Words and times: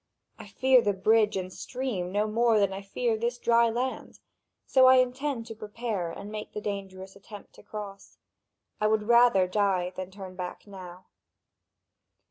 I 0.39 0.47
fear 0.47 0.81
the 0.81 0.93
bridge 0.93 1.37
and 1.37 1.53
stream 1.53 2.11
no 2.11 2.25
more 2.25 2.57
than 2.59 2.73
I 2.73 2.81
fear 2.81 3.15
this 3.15 3.37
dry 3.37 3.69
land; 3.69 4.19
so 4.65 4.87
I 4.87 4.95
intend 4.95 5.45
to 5.45 5.55
prepare 5.55 6.09
and 6.11 6.31
make 6.31 6.53
the 6.53 6.59
dangerous 6.59 7.15
attempt 7.15 7.53
to 7.53 7.61
cross. 7.61 8.17
I 8.79 8.87
would 8.87 9.03
rather 9.03 9.47
die 9.47 9.91
than 9.95 10.09
turn 10.09 10.35
back 10.35 10.65
now." 10.65 11.05